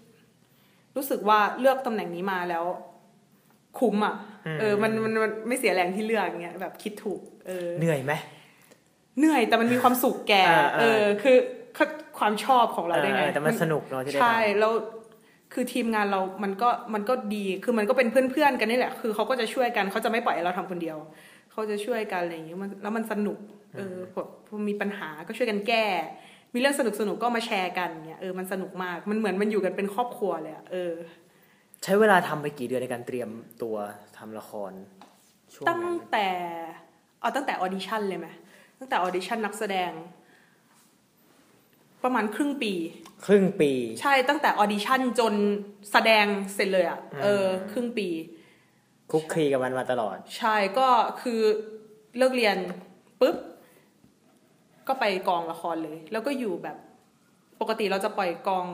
[0.96, 2.66] รู้สึกว่าเลือกตำแหน่งนี้มาแล้ว
[3.80, 4.16] คุ้มอะ
[4.60, 8.14] เออ มันมันมันไม่เสียแรงที่เลือกอย่างเงี้ยแบบคิดถูก เออ เหนื่อยไหม
[9.17, 11.38] เหนื่อยแต่มันมีความสุขแกอ่าอ่าเออคือ
[11.78, 11.88] คือ
[12.19, 14.74] ความชอบของเราได้ไงเออแต่มันสนุกเนอะที่ได้ทำใช่แล้ว
[15.54, 20.97] คือทีมงานเรา มันก็ มันก็ดี คือมันก็เป็นเพื่อนๆกันนี่แหละ คือเขาก็จะช่วยกัน เขาจะไม่ปล่อยให้เราทำคนเดียว
[21.52, 23.39] เขาจะช่วยกันอะไรอย่างเงี้ยมันแล้วมันสนุก
[23.78, 25.86] เออพอพอมีปัญหาก็ช่วยกันแก้
[26.54, 30.93] มีเรื่องสนุกสนุกๆก็มาแชร์กันเนี่ย เออ มันสนุกมาก มันเหมือนมันอยู่กันเป็นครอบครัวเลยอะเออ
[31.84, 33.30] ใช้เวลาทำไปกี่เดือนในการเตรียม
[33.62, 33.76] ตัว
[34.17, 34.71] ทำละคร
[35.54, 36.28] ช่วงตั้งนั้นแต่
[37.21, 38.28] เอาตั้งแต่ audition เลยไหม
[38.84, 39.91] ตั้งแต่ audition นักแสดง
[42.04, 42.74] ประมาณครึ่งปี
[43.26, 45.34] ครึ่งปี ใช่ตั้งแต่ audition จน
[45.91, 48.08] แสดงเสร็จเลยอะ่ะเออ ครึ่งปี
[49.12, 50.88] คลุกคลีกับมันมาตลอด ใช่ก็
[51.22, 51.41] คือ
[52.17, 52.58] เลิกเรียน
[53.20, 53.38] ปุ๊บ
[54.88, 56.78] ก็ไปกองละครเลย แล้วก็อยู่แบบ
[57.62, 58.65] ปกติเราจะปล่อยกอง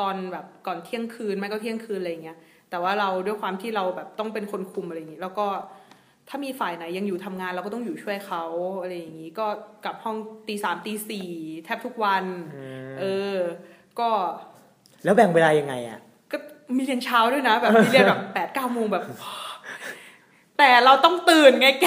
[0.00, 2.38] ตอนแบบก่อนเที่ยงคืนไม่ก็เที่ยงคืนอะไรอย่างเงี้ย
[2.70, 5.46] แต่ว่าเราด้วยความที่เราแบบต้องเป็นคนคุมอะไรอย่างงี้ แล้วก็
[6.28, 8.44] ถ้ามีฝ่ายไหนยังอยู่ทำงานเราก็ต้องอยู่ช่วยเขา
[8.80, 9.46] อะไรอย่างงี้ก็
[9.84, 10.16] กลับห้อง
[10.48, 11.28] ตีสามตีสี่
[11.64, 12.24] แทบทุกวัน
[13.00, 13.36] เออ
[13.98, 14.08] ก็
[15.04, 15.98] แล้วแบ่งเวลายังไงอะ
[16.32, 16.36] ก็
[16.76, 19.04] มีเรียนเช้าด้วยนะ แบบมีเรียนแบบแปดเก้าโมงแบบ
[20.58, 21.84] แต่เราต้องตื่นไงแก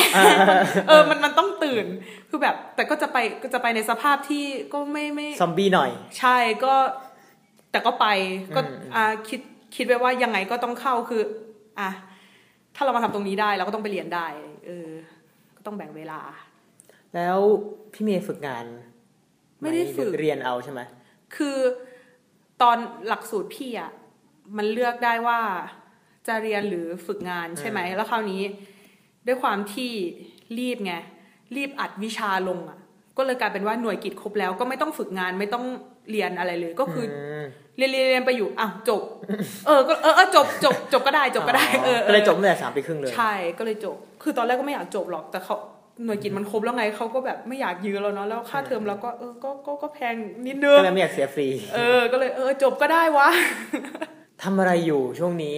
[0.88, 1.86] เออมันมันต้องตื่น
[2.30, 6.74] คือแบบ แต่ก็จะไปก็จะไปในสภาพที่ก็ไม่ไม่ซอมบี้หน่อย ใช่ก็
[7.72, 8.08] แต่ก็ไป
[8.56, 9.42] ก็อืมอ่าคิด
[9.76, 11.22] คิดไว้ว่ายังไงก็ต้องเข้าคือ
[11.80, 11.90] อะ
[12.76, 14.28] ถ้าเรามาทำตรงนี้ได้เราก็ต้องไปเรียนได้
[14.66, 14.90] เออ
[15.58, 16.20] ก็ต้องแบ่งเวลา
[17.16, 17.38] แล้ว
[17.94, 18.66] พี่เมย์ฝึกงาน
[19.62, 20.82] ไม่ได้ฝึกหรือเรียนเอาใช่ไหม
[21.36, 21.58] คือ
[22.62, 23.92] ตอนหลักสูตรพี่อะ
[24.58, 25.40] มันเลือกได้ว่า
[26.28, 28.42] จะเรียนหรือฝึกงานใช่ไหมแล้วคราวนี้
[29.28, 29.92] ด้วยความที่
[30.60, 30.94] รีบไง
[31.56, 32.80] รีบอัดวิชาลงอะ
[33.18, 35.66] ก็เลยกลายเป็นว่าหน่วยกิจครบแล้วก็ไม่ต้องฝึกงานไม่ต้อง
[36.10, 37.44] เรียนอะไรเลยก็คืออม
[37.78, 39.02] เรียนเรียนเรียนไปอยู่อ้าวจบ
[39.68, 45.56] เออก็เออเออจบจบจบก็ได้จบก็ได้เออออก็เลยจบตั้งแต่สามปีครึ่งเลยใช่ก็เลยจบ คือตอนแรกก็ไม่อยากจบหรอกแต่เขา
[46.06, 50.16] หน่วยกิจมันครบแล้วไงเขาก็แบบไม่อยากยื้อแล้วเนาะแล้วค่าเทอมเราก็เออก็ก็ก็แพง
[50.48, 53.28] นิดนึงก็เลยไม่อยากเสียฟรี เออ ก็เลยเออจบก็ได้วะ
[54.44, 55.56] ทำอะไรอยู่ช่วงนี้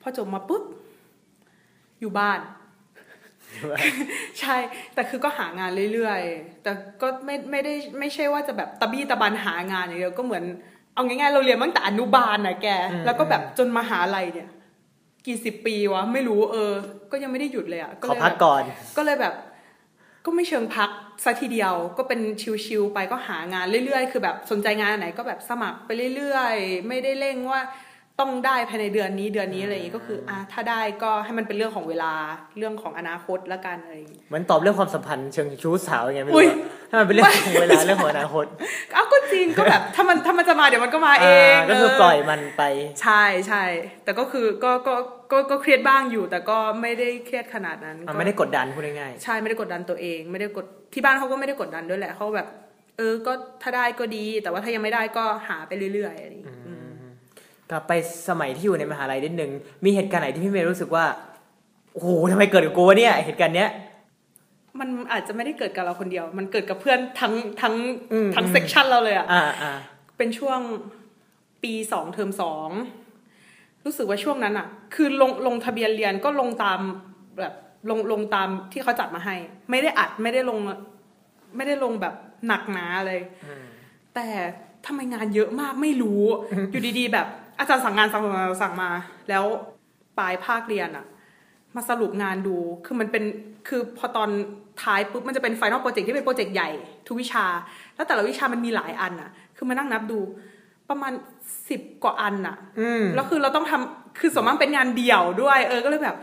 [0.00, 0.62] พอจบมาปุ๊บ
[2.00, 2.38] อยู่บ้าน
[4.40, 4.56] ใช่
[4.94, 10.44] แต่คือก็หางานเรื่อยๆ แต่ก็ไม่ไม่ได้ไม่ใช่ว่าจะแบบตะบี้ตะบันหางานอย่างเดียวก็เหมือน
[10.94, 14.48] เอาง่ายๆเราเรียนตั้งแต่อนุบาลนะแกอืมแล้วก็แบบจนมหาลัยเนี่ย
[15.26, 16.72] กี่สิบปีวะ ไม่รู้เออ
[17.10, 18.62] ก็ยังไม่ได้หยุดเลยอะขอพักก่อน
[18.96, 19.34] ก็เลยแบบ
[20.24, 20.90] ก็ไม่เชิงพัก
[21.24, 22.20] ซะทีเดียวก็เป็น
[22.66, 27.60] ชิวๆไปก็หางานเรื่อยๆ คือแบบสนใจงานไหนก็แบบสมัครไปเรื่อยๆ ไม่ได้เร่งว่า
[28.22, 32.12] ต้องได้ภายในเดือนนี้เดือนนี้อะไรอย่างงี้ก็คืออะถ้าได้ก็ให้มันเป็นเรื่องของเวลา
[32.58, 36.56] เรื่องของอนาคตละกันอะไรอย่างงี้เหมือนตอบเรื่องความสัมพันธ์เชิงชู้สาวยังไงไม่อุ๊รู้ยอะ
[36.88, 38.44] ให้มันเป็นเรื่องของเวลาเรื่องของอนาคต
[38.96, 42.62] อ้าวก็จริงก็แบบถ้ามันถ้ามันจะมาเดี๋ยวมันก็มาเองาก็คือเปล่อยมันไป
[43.02, 43.64] ใช่ใช่
[44.04, 44.94] แต่ก็คือก็ก็
[45.32, 52.48] ก็ก็เครียดบ้างอยู่แต่ก็ไม่ได้เครียดขนาดนั้นมันก็ไม่ได้กดดันพูดง่ายใช่ไม่ได้กดดันตัวเอง ไม่ได้กดที่บ้านเขาก็ไม่ได้กดดันด้วยแหละเขาแบบ
[52.98, 53.32] เออก็
[53.62, 56.61] ถ้าได้ก็ดี แต่ว่าถ้ายังไม่ได้ก็หาไปเรื่อยๆอะไรอย่างงี้อืมๆ
[57.72, 57.92] กลับไป
[58.28, 59.50] สมัยที่อยู่ในมหาลัยนิดนึง
[59.84, 61.04] มีเหตุการณ์ไหนที่พี่เมย์รู้สึกว่า
[61.92, 63.70] โอ้โหทำไมเกิดกับกูวะเนี่ย เหตุการณ์เนี้ย
[64.80, 67.74] มันอาจจะไม่ได้เกิดกับเราคนเดียว มันเกิดกับเพื่อนทั้งทั้ง
[68.12, 69.72] อืมทั้งอืมเซกชันเราเลยอะอ่าอ่า
[70.16, 70.60] เป็นช่วง
[71.62, 72.70] ปีสองเทอมสอง
[73.84, 76.80] รู้สึกว่าช่วงนั้นอะคือลงลงทะเบียนเรียนก็ลงตาม
[77.38, 77.54] แบบ
[77.90, 79.36] ลงลงตามที่เขาจัดมาให้
[79.70, 80.58] ไม่ได้อัดไม่ได้ลง
[81.56, 82.14] ไม่ได้ลงแบบ
[82.46, 83.20] หนักหนาเลย
[84.14, 84.28] แต่
[84.86, 86.22] ทำไมงานเยอะมากไม่รู้
[86.70, 88.90] อยู่ดีๆแบบ อาจารย์สั่งงานสั่งมาสั่งมา
[89.28, 89.44] แล้ว
[90.18, 91.06] ปลายภาคเรียนอะ
[91.76, 93.24] มาสรุปงานดู คือมันเป็น
[93.68, 94.28] คือพอตอน
[94.82, 96.70] ท้ายปุ๊บ มันจะเป็น final project ที่เป็น project ใหญ่
[97.06, 97.46] ทุกวิชา
[97.94, 100.18] แล้วแต่ละวิชามันมีหลายอันอะคือมานั่งนับดู
[100.90, 101.12] ประมาณ
[101.68, 106.16] สิบกว่าอันอะอืมแล้วคือเราต้องทำคือส่วนมากเป็นงานเดี่ยวด้วย เออ ก็เลยแบบ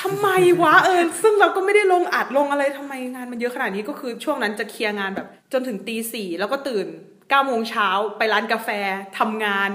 [0.00, 0.28] ทำไม
[0.62, 6.86] วะเออ ซึ่งเราก็ไม่ได้ลงอัดลงอะไรทำไมงานมันเยอะขนาดนี้ ก็คือช่วงนั้นจะเคลียร์งานแบบ จนถึงตีสี่แล้วก็ตื่น
[7.30, 8.68] เก้าโมงเช้าไปร้านกาแฟ
[9.18, 9.70] ทำงาน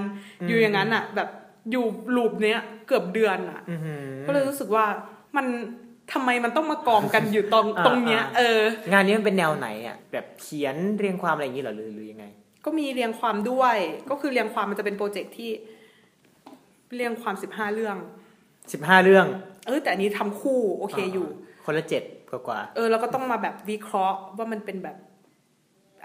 [0.48, 1.28] อยู่อย่างนั้นอะแบบ
[1.70, 1.84] อยู่
[2.16, 4.84] ลูปเนี้ยเกือบเดือนอะอื้อหือก็เลยรู้สึกว่า
[5.36, 5.46] มัน
[6.12, 8.60] ทำไมมันต้องมากองกันอยู่ตรงอ่าตรงเนี้ยอ่าเออ
[8.92, 12.24] งานนี้มันเป็นแนวไหนอะแบบเขียนเรียงความอะไรอย่างนี้เหรอหรือหรือยังไง
[12.64, 13.76] ก็มีเรียงความด้วย
[14.10, 15.50] ก็คือเรียงความมันจะเป็นโปรเจกต์ที่
[16.94, 17.96] เรียงความสิบห้าเรื่อง
[18.72, 19.26] สิบห้าเรื่อง
[19.66, 21.28] เออแต่อันนี้ทำคู่ โอเคอยู่
[21.64, 24.96] คนละเจ็ดกว่า เออ แล้วก็ต้องมาแบบวิเคราะห์ว่ามันเป็นแบบ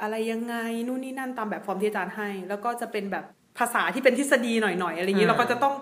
[0.02, 0.56] อะไรยังไง
[0.88, 3.24] นู่นนี่นั่นตามแบบฟอร์มที่อาจารย์ให้ แล้วก็จะเป็นแบบ
[3.60, 5.76] ภาษาที่เป็นทฤษฎีหน่อยๆอะไรอย่างนี้เราก็จะต้อง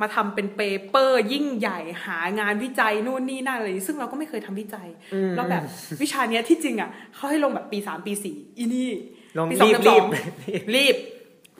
[0.00, 5.62] มาทำเป็นเปเปอร์ยิ่งใหญ่หางานวิจัยนู่นนี่นั่นอะไรอย่างงี้ซึ่งเราก็ไม่เคยทำวิจัยอืมแล้วแบบ
[6.02, 8.90] วิชาเนี้ยที่จริงอะเขาให้ลงแบบปีสามปีสี่อีนี่
[9.38, 10.96] ลงปีสองรีบเทอมสองรีบรีบ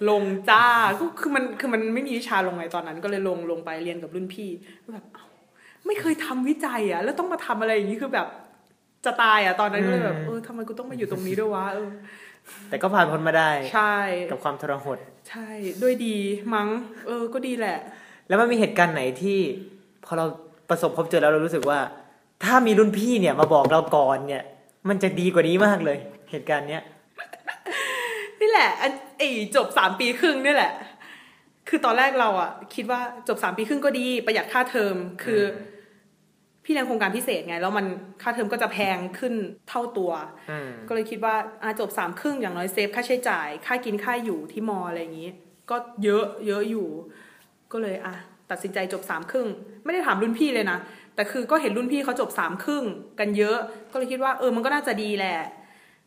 [0.09, 0.64] ลงจ้า
[1.01, 4.51] ก็คือมันคือมันไม่มีวิชาลงไงตอนนั้น ก็เลยลงลงไปเรียนกับรุ่นพี่
[4.85, 5.25] ก็แบบเอ้า
[5.87, 8.27] ไม่เคยทำวิจัยอะแล้วต้องมาทำอะไรอย่างนี้คือแบบ
[9.05, 11.91] จะตายอะตอนนั้นก็เลยแบบเออทำไมกูต้องมาอยู่ตรงนี้ด้วยวะเออ
[12.69, 13.97] แต่ก็ผ่านพ้นมาได้ ใช่
[14.31, 15.49] กับความทรหด ใช่
[15.83, 16.17] ด้วยดี
[16.55, 16.69] มั้ง
[17.07, 17.79] เออ ก็ดีแหละ
[18.29, 19.38] แล้วมันมีเหตุการณ์ไหนที่
[20.05, 20.27] พอเรา
[20.69, 21.79] ประสบพบเจอแล้วเรารู้สึกว่า
[22.45, 24.45] ถ้ามีรุ่นพี่เนี่ยมาบอกเราก่อนเนี่ย
[24.88, 25.99] มันจะดีกว่านี้มากเลย
[26.31, 26.83] เหตุการณ์เนี้ย
[28.41, 29.23] นี่แหละอันไอ
[29.57, 30.73] จบสามปีครึ่งนี่แหละ
[31.69, 35.45] คือตอนแรกเราอะคิดว่าจบสามปีครึ่งก็ดีประหยัดค่าเทอมคืออ
[36.64, 37.87] พี่เรียนโครงการพิเศษไง แล้วมัน
[38.22, 39.35] ค่าเทอมก็จะแพงขึ้น
[39.68, 40.12] เท่าตัว
[40.51, 45.31] อืมก็เลยคิดว่าอาจบสามครึ่งอย่างน้อยเซฟค่าใช้จ่าย ค่ากินค่าอยู่ที่มออะไรอย่างนี้
[45.70, 46.88] ก็เยอะเยอะอยู่
[47.72, 48.14] ก็เลยอะ
[48.51, 49.46] ตัดสินใจจบสามครึ่ง
[49.85, 50.79] ไม่ได้ถามรุ่นพี่เลยนะ
[51.14, 52.85] แต่คือก็เห็นรุ่นพี่เขาจบสามครึ่ง
[53.20, 53.59] กันเยอะ
[53.92, 55.38] ก็เลยคิดว่าเออมันก็น่าจะดีแหละ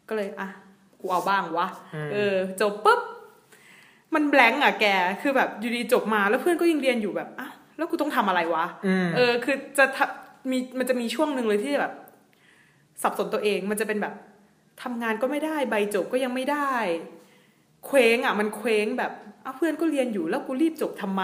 [0.09, 0.47] ก็เลยอะ
[0.99, 3.01] กูเอาบ้างวะอืมเออจบปุ๊บ
[4.15, 4.85] มันแบงก์อะแก
[5.21, 11.93] คือแบบอยู่ดีจบมาแล้วเพื่อนก็ยังเรียนอยู่แบบอ้าวแล้วกูต้องทำอะไรวะอืมเออ คือจะทำ มีมันจะมีช่วงหนึ่งเลยที่แบบ
[13.01, 14.13] สับสนตัวเองมันจะเป็นแบบ
[14.83, 16.71] ทำงานก็ไม่ได้ใบจบก็ยังไม่ได้
[17.85, 19.11] เคว้งอะ มันเคว้งแบบ
[19.45, 21.23] อ้าวเพื่อนก็เรียนอยู่แล้วกูรีบจบทำไม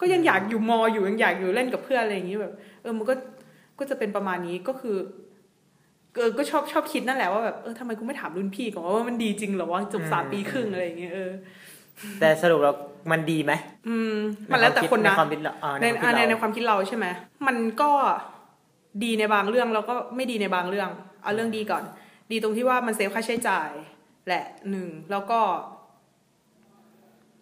[0.00, 3.14] ก็ยังอยากอยู่มออยู่ยังอยากอยู่เล่นกับเพื่อนอะไรอย่างนี้แบบ เออมันก็
[3.78, 4.96] ก็จะเป็นประมาณนี้ก็คือ
[6.16, 11.30] เออก็ชอบชอบคิดนั่นแหละว่าแบบเออทำไมกูไม่ถามรุ่นพี่ก่อนว่ามันดีจริงเหรอว่าจบสามปีครึ่งอะไรอย่างเงี้ยเออ
[12.20, 12.76] แต่สรุปแล้ว
[13.10, 13.52] มันดีไหม
[13.88, 14.14] อืม
[14.52, 17.06] มันแล้วแต่คนนะในความคิดเราอ่าในในความคิดในในเราความคิดเราใช่ไหม
[17.46, 17.90] มันก็
[19.04, 20.88] ดีในบางเรื่องแล้วก็ไม่ดีในบางเรื่อง
[21.22, 21.82] เอาเรื่องดีก่อน
[22.30, 23.70] ดีตรงที่ว่ามันเซฟค่าใช้จ่าย
[24.26, 25.40] แหละหนึ่งแล้วก็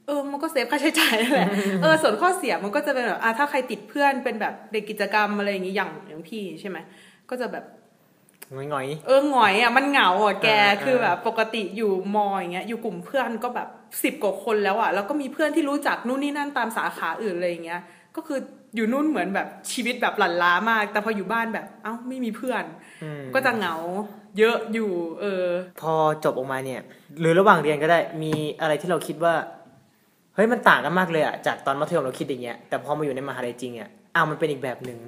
[0.06, 1.48] เออ มันก็เซฟค่าใช้จ่ายนั่นแหละ
[1.82, 6.78] เออส่วนข้อเสียมันก็จะเป็นแบบอะถ้าใครติดเพื่อนเป็นแบบเด็กกิจกรรมอะไรอย่างงี้อย่างอย่างพี่ใช่ไหม
[7.30, 7.64] ก็จะแบบ
[8.54, 13.68] หงอยเออหงอยอะมันเหงาอะแกอ่าคือแบบปกติอยู่มออย่างเงี้ยอยู่กลุ่มเพื่อนก็แบบ
[14.02, 17.80] สิบกว่าคนแล้วอะแล้วก็มีเพื่อนที่รู้จักนู่นนี่นั่นตามสาขาอื่นอะไรอย่างเงี้ย
[18.16, 18.38] ก็คือ
[18.74, 23.74] อยู่นู่นเหมือนแบบชีวิตแบบหลั่นล้ามาก แต่พออยู่บ้านแบบเอ้าไม่มีเพื่อนๆอืมก็จะเหงา
[24.38, 25.46] เยอะอยู่ เออ
[25.80, 26.80] พอจบออกมาเนี่ย
[27.20, 29.34] หรือระหว่างเรียนก็ได้มีอะไรที่เราคิดว่า
[30.34, 34.98] เฮ้ยมันต่างกันมากเลยอะจากตอนมัธยมเราคิดอย่างเงี้ยแต่พอมาอยู่ในมหาลัยจริงอะอ้าวมันเป็นอีกแบบหนึ่ง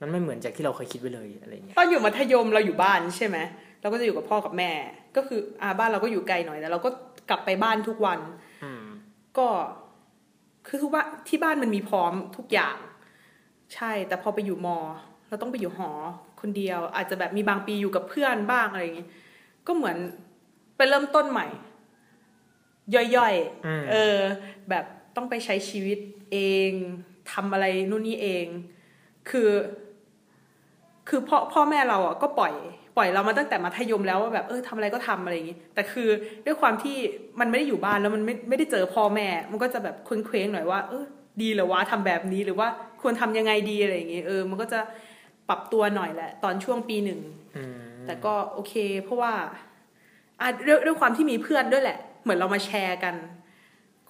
[0.00, 3.38] มันไม่เหมือนจากที่เราเคยคิดไว้เลยอะไรเงี้ยตอนอยู่มัธยมเราอยู่บ้านใช่ไหม
[3.80, 4.70] เราก็จะอยู่กับพ่อกับแม่
[5.16, 6.90] ก็คืออาบ้านเราก็อยู่ไกลหน่อยแต่เราก็
[7.30, 8.18] กลับไปบ้านทุกวัน
[8.64, 8.84] อืม
[9.38, 9.46] ก็
[10.66, 12.76] คือทุกว่าที่บ้านมันมีพร้อมทุกอย่าง
[13.74, 14.78] ใช่ แต่พอไปอยู่มอ
[15.28, 15.90] เราต้องไปอยู่หอ
[16.40, 19.08] คนเดียว อาจจะแบบมีบางปีอยู่กับเพื่อนบ้างอะไรอย่างงี้
[19.66, 19.96] ก็เหมือน
[20.76, 21.46] ไปเริ่มต้นใหม่
[22.94, 23.34] ย่อย
[23.66, 24.18] อืมๆเออ
[24.68, 24.84] แบบ
[25.16, 25.98] ต้องไปใช้ชีวิต
[26.32, 26.70] เอง
[27.32, 28.46] ทำอะไรนู่นนี่เอง
[29.30, 29.50] คือ
[31.08, 32.54] คือพ่อพ่อแม่เราอะก็ปล่อย
[32.96, 36.08] ปล่อยเรามาตั้งแต่มัธยมแล้วว่าแบบเออทำอะไรก็ทำอะไรอย่างงี้ แต่คือ
[36.46, 36.96] ด้วยความที่
[37.40, 41.04] มันไม่ได้อยู่บ้านแล้วมันไม่ไม่ได้เจอพ่อแม่ มันก็จะแบบเคว้งๆหน่อยว่าเออ
[41.42, 42.68] ดีเหรอวะทำแบบนี้หรือว่า
[43.02, 44.80] ควรทำยังไงดีอะไรอย่างงี้เออ มันก็จะ
[45.48, 47.20] ปรับตัวหน่อยแหละ ตอนช่วงปีหนึ่ง
[47.56, 49.32] อืมแต่ก็โอเค เพราะว่า
[50.40, 53.14] อะด้วยด้วยความที่มีเพื่อนด้วยแหละ เหมือนเรามาแชร์กัน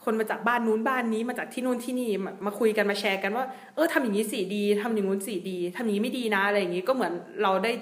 [0.05, 3.45] คนมาจากบ้านนู้นบ้านนี้มาจากที่นู่นที่นี่มามาคุยกันมาแชร์กันว่า
[3.75, 7.73] เออทำอย่างนี้สิดีทำอย่างนู้นสิดีทำอย่างนี้ไม่ดีนะอะไรอย่างนี้ก็เหมือนเราได้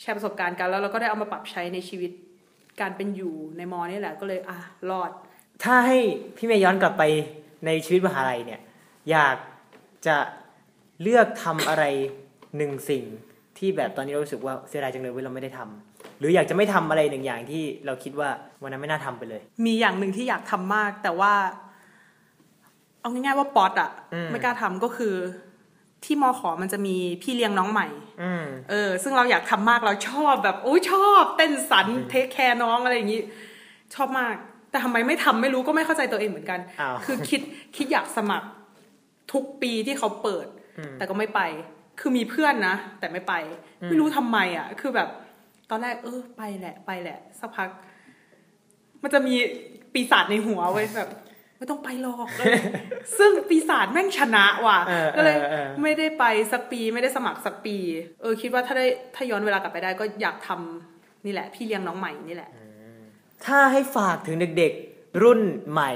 [0.00, 2.10] แชร์ประสบการณ์กันแล้วเราก็ได้เอามาปรับใช้ในชีวิต
[2.80, 4.58] การเป็นอยู่ในมอนี่แหละก็เลยอะ
[4.90, 5.10] รอด
[5.64, 5.98] ถ้าให้
[6.36, 7.02] พี่เมย์ย้อนกลับไป
[7.66, 8.60] ในชีวิตมหาลัยเนี่ย
[9.10, 9.36] อยาก
[10.06, 10.16] จะ
[11.02, 11.84] เลือกทำอะไร
[12.56, 13.04] หนึ่งสิ่ง
[13.58, 18.28] ที่แบบตอนนี้เรารู้สึกว่าเสียดายจังเลยเว่าเราไม่ได้ทำหรืออยากจะไม่ทำอะไรหนึ่งอย่างที่เราคิดว่า
[18.62, 21.32] วันนั้นไม่น่าทำไปเลย มีอย่างหนึ่งที่อยากทำมากแต่ว่า
[23.00, 25.14] เอาง่ายๆว่าป๊อตอะอืมไม่กล้าทำก็คือ
[26.04, 27.88] ที่มอขอมันจะมีพี่เลี้ยงน้องใหม่
[28.22, 33.20] อืมเออ ซึ่งเราอยากทำมากเราชอบแบบโอ้ยชอบเต้นสันเทคแคร์น้องอะไรอย่างนี้
[33.94, 34.34] ชอบมาก
[34.70, 37.40] แต่ทำไมไม่ทำไม่รู้ก็ไม่เข้าใจตัวเองเหมือนกันอ้าวคือคิด
[37.76, 38.48] คิดอยากสมัคร
[39.32, 40.46] ทุกปีที่เขาเปิด
[40.78, 41.40] อืมแต่ก็ไม่ไป
[42.00, 43.34] คือมีเพื่อนนะ แต่ไม่ไป
[43.86, 45.08] ไม่รู้ทำไมอะ คือแบบ
[45.70, 47.68] ตอนแรกเออ ไปแหละ ไปแหละ สักพัก
[49.02, 49.34] มันจะมี
[49.92, 51.08] ปีศาจในหัวไว้ยแบบ
[51.58, 52.28] ไม่ต้องไปหรอก
[53.18, 57.76] ซึ่งปีศาจแม่งชนะว่ะเออก็เลยเออเออไม่ได้ไปสักปีไม่ได้สมัครสักปี
[58.20, 62.50] เออ คิดว่าถ้าได้ถ้าย้อนเวลากลับไปได้ก็อยากทำนี่แหละ พี่เลี้ยงน้องใหม่นี่แหละ
[63.46, 65.40] ถ้าให้ฝากถึงเด็กๆ รุ่น
[65.72, 65.92] ใหม่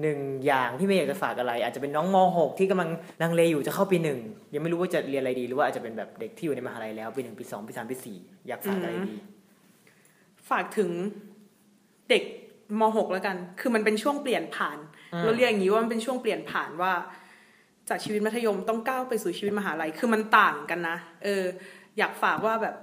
[0.00, 2.90] หนึ่งอย่างพี่เมย์อยากจะฝากอะไร อาจจะเป็นน้องม .6 ที่กำลัง
[3.22, 4.18] ลังเลอยู่จะเข้าปีหนึ่ง
[4.54, 9.16] ยังไม่รู้ว่าจะเรียนอะไรดีหรือว่าอาจจะเป็นแบบเด็กที่อยู่ในมหาลัยแล้วปีหนึ่งปีสองปีสามปีสี่อยากฝากอะไรดี
[10.50, 10.90] ฝากถึง
[12.10, 12.22] เด็ก
[12.80, 14.78] ม .6 แล้วกัน คือมันเป็นช่วงเปลี่ยนผ่าน
[15.12, 16.92] อืมเราเรียกอย่างนี้ว่ามันเป็นช่วงเปลี่ยนผ่านว่า
[17.88, 21.44] จากชีวิตมัธยมต้องก้าวไปสู่ชีวิตมหาลัย คือมันต่างกันนะ เออ
[21.98, 22.74] อยากฝากว่าแบบ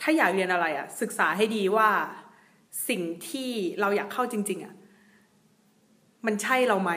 [0.00, 1.88] ถ้าอยากเรียนอะไรอะศึกษาให้ดีว่า
[2.88, 4.74] สิ่งที่เราอยากเข้าจริง ๆอะ
[6.26, 6.92] มันใช่เราไหม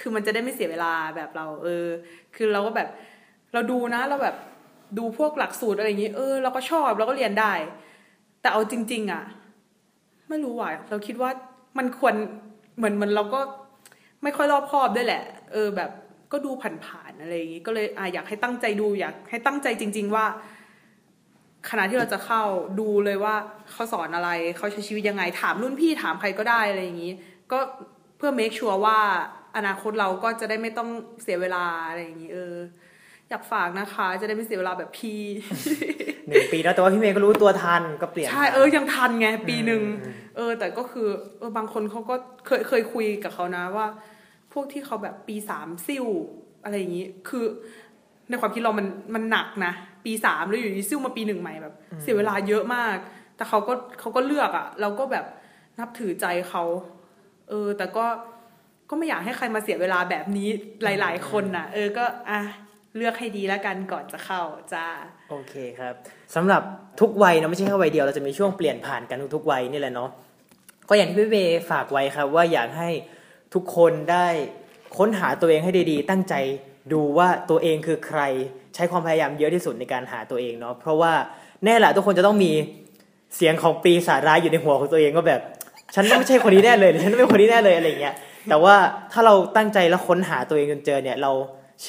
[0.00, 1.86] คือมันจะได้ไม่เสียเวลาแบบเรา เออ
[2.34, 2.88] คือเราก็แบบ
[3.52, 4.36] เราดูนะ เราแบบ
[4.98, 7.52] ดูพวกหลักสูตรอะไรอย่างนี้ เออ เราก็ชอบเราก็เรียนได้
[8.40, 9.22] แต่เอาจริง ๆอะ
[10.28, 11.30] ไม่รู้ว่ะเราคิดว่า
[11.78, 12.14] มันควร
[12.76, 13.40] เหมือนมันเราก็
[14.22, 15.90] ไม่ค่อยรอบคอบด้วยแหละ เออแบบ
[16.32, 20.26] ก็ดูผ่านๆอะไรอย่างงี้ก็เลยอะอยากให้ตั้งใจดูอยากให้ตั้งใจจริง ๆ ว่า
[21.70, 22.42] คณะที่เราจะเข้า
[22.80, 23.34] ดูเลยว่า
[23.70, 27.12] เขาสอนอะไรเขาใช้ชีวิตยังไง ถามรุ่นพี่ถามใครก็ได้อะไรอย่างงี้
[27.52, 27.58] ก็
[28.16, 28.98] เพื่อ make sure ว่า
[29.56, 30.88] อนาคตเราก็จะได้ไม่ต้อง
[31.22, 32.54] เสียเวลาอะไรอย่างงี้เออ
[33.30, 35.20] อยากฝากนะคะ จะได้ไม่เสียเวลาแบบพี่
[36.28, 41.08] หนึ่งปีแล้วแต่ว่าพี่เมย์ก็รู้ตัวทันก็เปลี่ยนใช่เออยังทันไงปีหนึ่งอืมเออ แต่ก็คือ
[41.38, 42.14] เออบางคนเขาก็
[42.46, 43.86] เคยเคยคุยกับเขานะว่า
[44.52, 46.06] พวกที่เขาแบบปีสามซิ่ว
[46.64, 47.44] อะไรอย่างนี้ คือ
[48.28, 49.72] ในความคิดเรามันมันหนักนะ
[50.04, 52.96] ปีสามแล้วอยู่ดีซิ่วมาปีหนึ่งใหม่แบบ เสียเวลาเยอะมาก
[53.36, 55.24] แต่เขาก็เขาก็เลือกอะ่ะ เราก็แบบ
[55.78, 56.64] นับถือใจเขา
[57.48, 58.04] เออ แต่ก็
[58.90, 60.48] ก็ไม่อยากให้ใครมาเสียเวลาแบบนี้
[60.82, 62.40] หลาย ๆ คนน่ะ เออก็อะ
[62.96, 64.86] เลือกให้ดีแล้วกันก่อนจะเข้าจ้า
[65.30, 65.94] โอเคครับ
[66.34, 66.62] สำหรับ
[67.00, 70.10] ทุกวัยเนอะไม่ใช่แค่วัยเดียวเราจะมีช่วงเปลี่ยนผ่านกันทุกๆวัยนี่แหละเนาะ
[70.88, 72.90] ก็อย่างที่พี่เมย์ฝากไว้ครับ ว่าอยากให้
[73.54, 74.26] ทุกคนได้
[74.98, 76.34] ค้นหาตัวเองให้ดีๆ ตั้งใจ
[76.92, 78.20] ดูว่าตัวเองคือใคร
[78.74, 81.12] ใช้ความพยายามเยอะที่สุดในการหาตัวเองเนาะเพราะว่า
[81.64, 82.52] แน่แหละทุกคนจะต้องมี
[83.36, 85.40] เสียงของปีศาจร้ายอยู่ในหัวของตัวเองก็แบบ
[85.94, 88.14] ฉันต้องไม่ใช่คนนี้แน่เลยหรือฉันต้องเป็นคนนี้แน่เลยอะไรเงี้ย
[88.48, 88.74] แต่ว่า
[89.12, 91.32] ถ้าเราตั้งใจแล้วค้นหาตัวเองจนเจอเนี่ยเรา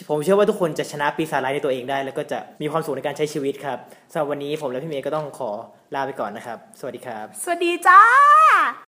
[0.10, 3.78] ผมเชื่อว่าทุกคนจะชนะปีศาจร้ายในตัวเองได้ แล้วก็จะมีความสุขในการใช้ชีวิตครับ
[4.12, 5.52] สำหรับวันนี้ผมและพี่เมย์ก็ต้องขอ
[5.96, 8.02] ลาไปก่อนนะครับ สวัสดีครับ สวัสดีจ้า